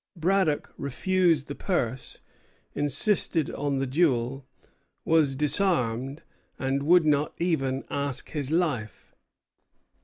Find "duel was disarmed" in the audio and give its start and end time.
3.85-6.23